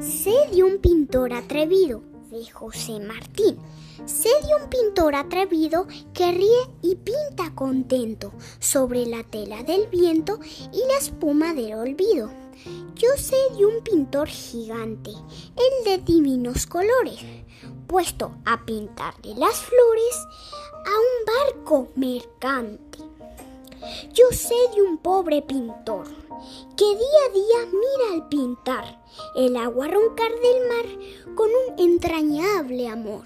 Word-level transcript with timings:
Sé 0.00 0.32
de 0.50 0.64
un 0.64 0.78
pintor 0.78 1.34
atrevido, 1.34 2.02
de 2.30 2.50
José 2.50 2.98
Martín. 3.00 3.58
Sé 4.06 4.30
de 4.46 4.62
un 4.62 4.70
pintor 4.70 5.14
atrevido 5.14 5.86
que 6.14 6.32
ríe 6.32 6.70
y 6.80 6.96
pinta 6.96 7.54
contento 7.54 8.32
sobre 8.60 9.04
la 9.04 9.24
tela 9.24 9.62
del 9.62 9.88
viento 9.88 10.40
y 10.72 10.78
la 10.88 10.96
espuma 10.98 11.52
del 11.52 11.74
olvido. 11.74 12.30
Yo 12.94 13.10
sé 13.18 13.36
de 13.58 13.66
un 13.66 13.82
pintor 13.82 14.28
gigante, 14.28 15.10
el 15.10 15.84
de 15.84 15.98
divinos 15.98 16.66
colores, 16.66 17.18
puesto 17.86 18.32
a 18.46 18.64
pintarle 18.64 19.34
las 19.34 19.56
flores 19.60 20.26
a 20.72 20.92
un 20.96 21.52
barco 21.52 21.88
mercante. 21.96 23.09
Yo 24.12 24.26
sé 24.30 24.54
de 24.74 24.82
un 24.82 24.98
pobre 24.98 25.42
pintor 25.42 26.06
que 26.76 26.84
día 26.84 27.20
a 27.28 27.32
día 27.32 27.72
mira 27.72 28.14
al 28.14 28.28
pintar 28.28 29.02
el 29.36 29.56
agua 29.56 29.88
roncar 29.88 30.30
del 30.30 30.68
mar 30.68 31.34
con 31.34 31.48
un 31.48 31.78
entrañable 31.78 32.88
amor. 32.88 33.24